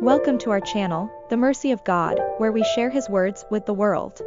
[0.00, 3.74] Welcome to our channel, The Mercy of God, where we share His words with the
[3.74, 4.22] world.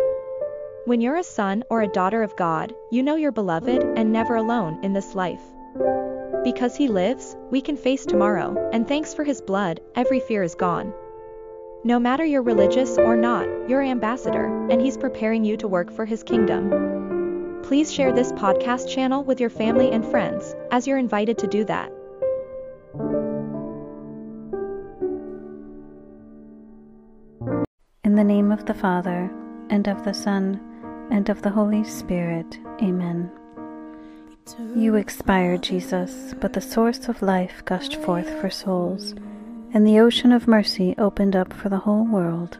[0.83, 4.35] When you're a son or a daughter of God, you know you're beloved and never
[4.35, 5.39] alone in this life.
[6.43, 10.55] Because He lives, we can face tomorrow, and thanks for His blood, every fear is
[10.55, 10.93] gone.
[11.85, 16.03] No matter you're religious or not, you're ambassador, and He's preparing you to work for
[16.03, 17.61] His kingdom.
[17.63, 21.63] Please share this podcast channel with your family and friends, as you're invited to do
[21.63, 21.93] that.
[28.11, 29.31] In the name of the Father,
[29.69, 30.59] and of the Son,
[31.11, 32.59] and of the Holy Spirit.
[32.81, 33.31] Amen.
[34.75, 39.15] You expired, Jesus, but the source of life gushed forth for souls,
[39.73, 42.57] and the ocean of mercy opened up for the whole world.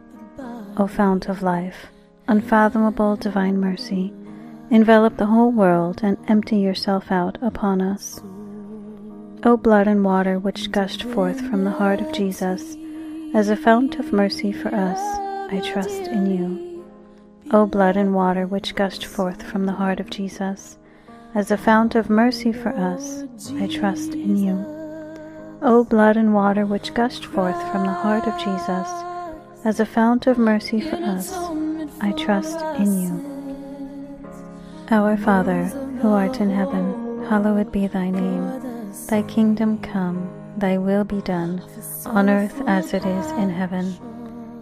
[0.78, 1.88] O fount of life,
[2.30, 4.14] unfathomable divine mercy,
[4.70, 8.22] envelop the whole world and empty yourself out upon us.
[9.44, 12.78] O blood and water which gushed forth from the heart of Jesus,
[13.34, 15.02] as a fount of mercy for us,
[15.52, 16.86] I trust in you.
[17.52, 20.78] O blood and water which gushed forth from the heart of Jesus,
[21.36, 23.26] as a fount of mercy for us,
[23.56, 24.66] I trust in you.
[25.62, 28.88] O blood and water which gushed forth from the heart of Jesus,
[29.66, 31.34] as a fount of mercy for us,
[32.00, 34.26] I trust in you.
[34.90, 35.66] Our Father,
[36.02, 38.90] who art in heaven, hallowed be thy name.
[39.08, 41.62] Thy kingdom come, thy will be done,
[42.06, 43.94] on earth as it is in heaven.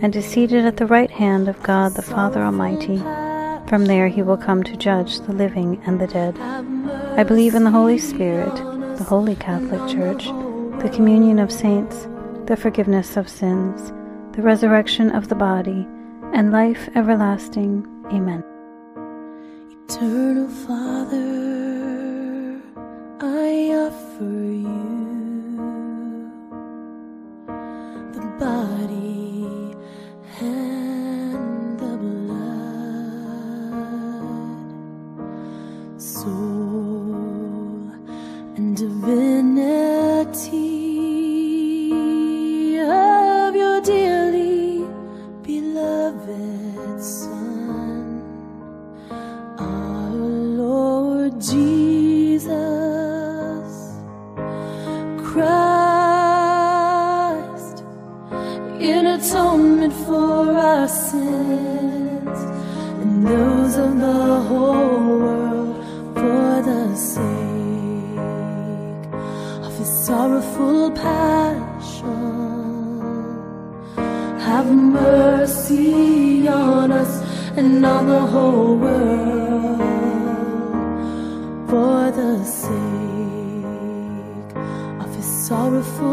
[0.00, 2.98] and is seated at the right hand of God the Father Almighty.
[3.68, 6.38] From there he will come to judge the living and the dead.
[6.38, 8.54] I believe in the Holy Spirit,
[8.98, 10.24] the Holy Catholic Church,
[10.82, 12.06] the communion of saints,
[12.46, 13.92] the forgiveness of sins,
[14.36, 15.86] the resurrection of the body,
[16.32, 17.86] and life everlasting.
[18.12, 18.44] Amen.
[19.88, 21.22] Eternal Father,
[23.20, 24.74] I offer you
[28.12, 29.03] the body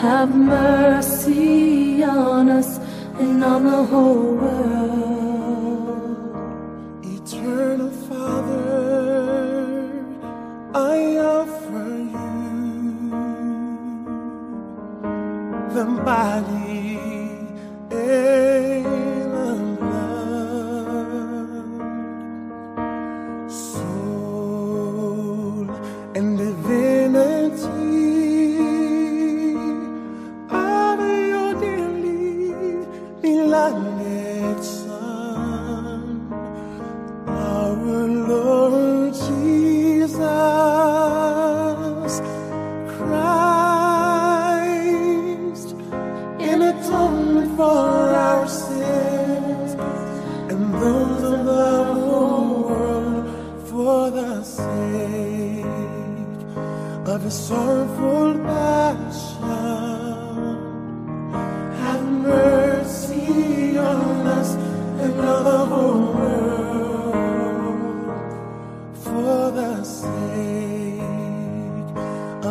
[0.00, 2.78] Have mercy on us
[3.18, 5.17] and on the whole world.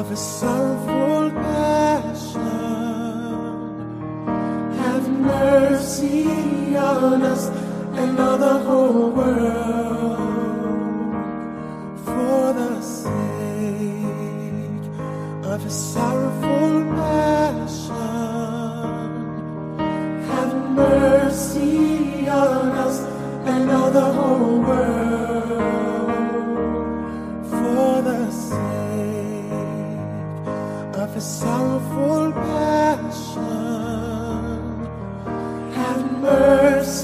[0.08, 2.42] Of his sorrowful passion.
[4.80, 7.50] Have mercy on us
[7.94, 10.67] and on the whole world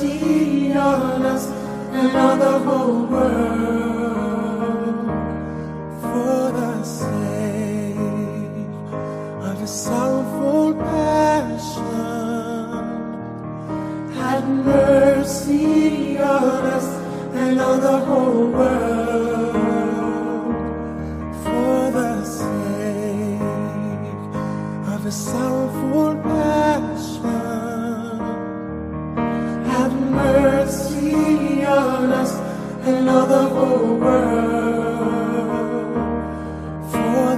[0.02, 1.46] mercy on us
[1.92, 4.03] and on the whole world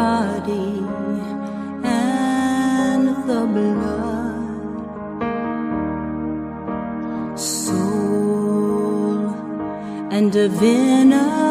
[0.00, 0.72] Body
[1.84, 4.88] and the blood,
[7.38, 9.28] soul
[10.14, 11.49] and divinity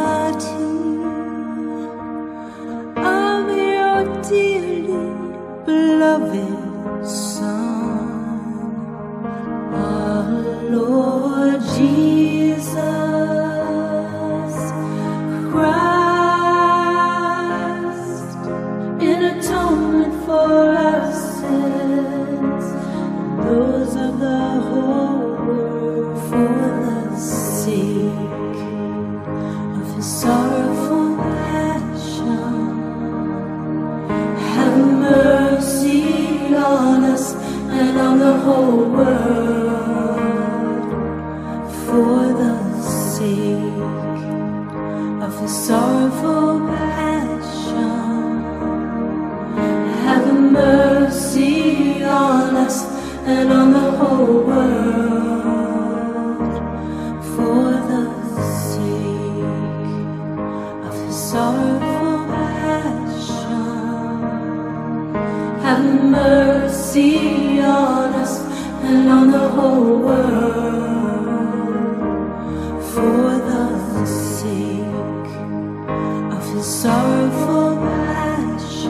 [38.51, 39.18] over.
[76.81, 78.87] sorrowful passion.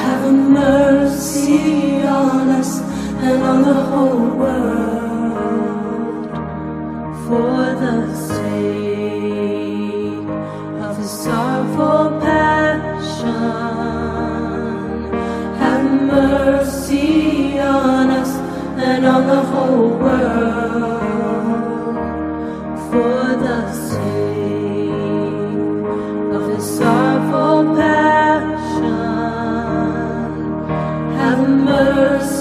[0.00, 2.80] Have mercy on us
[3.28, 4.59] and on the whole world.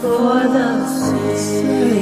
[0.00, 2.01] for the sake.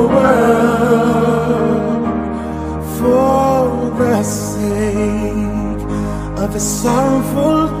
[6.51, 7.80] The sorrowful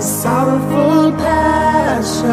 [0.00, 2.30] the sorrowful passion.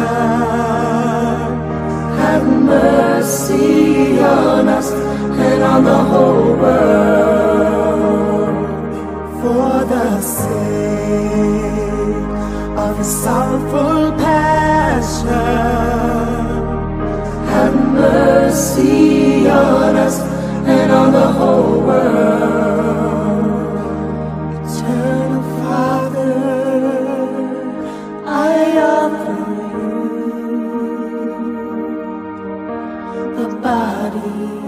[2.20, 7.68] Have mercy on us and on the whole world
[9.42, 11.58] for the sake
[12.84, 15.28] of the sorrowful passion.
[17.52, 20.18] Have mercy on us
[20.74, 22.77] and on the whole world.
[34.36, 34.67] you.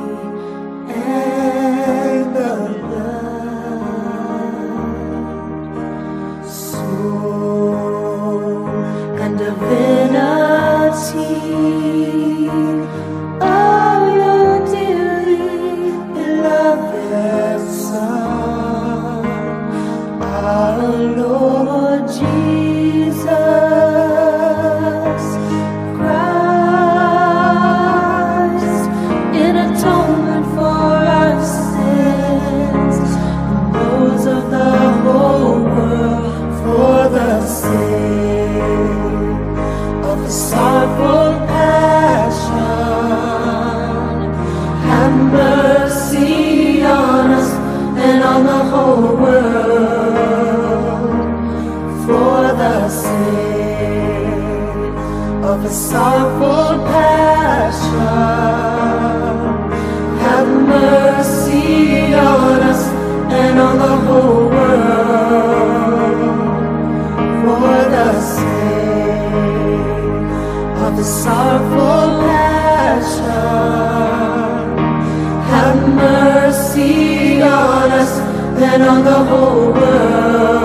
[78.73, 80.61] and on the whole world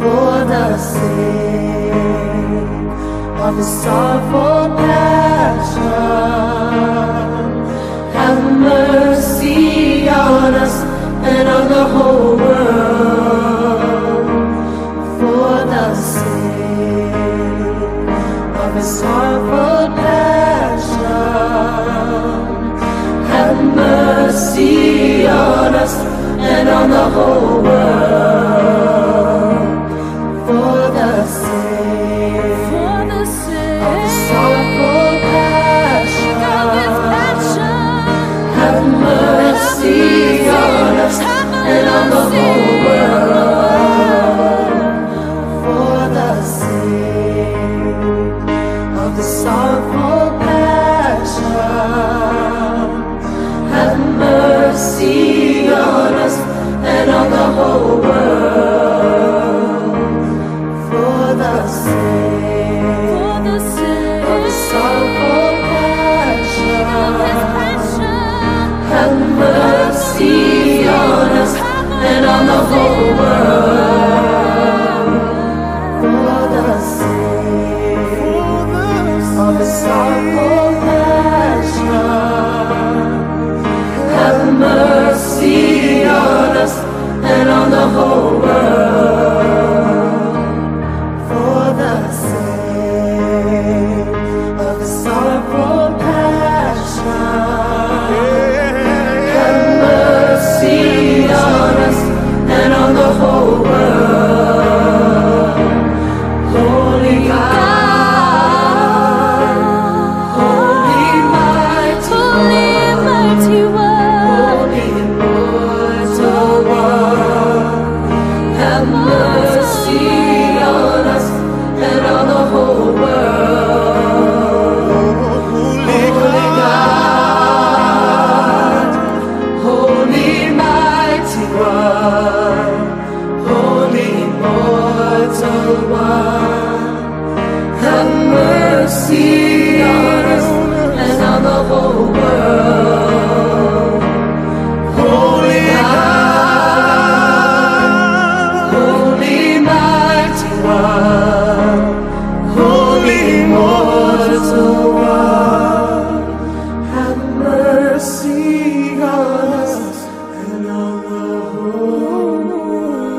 [0.00, 1.92] for the sake
[3.44, 4.77] of the sorrowful.
[31.28, 31.67] myself.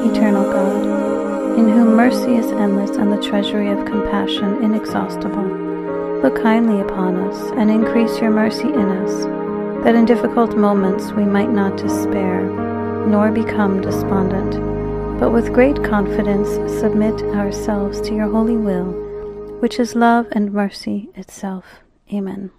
[0.09, 5.43] Eternal God, in whom mercy is endless and the treasury of compassion inexhaustible,
[6.23, 9.25] look kindly upon us and increase your mercy in us,
[9.83, 12.41] that in difficult moments we might not despair,
[13.05, 14.53] nor become despondent,
[15.19, 18.98] but with great confidence submit ourselves to your holy will
[19.59, 21.65] which is love and mercy itself.
[22.13, 22.51] Amen.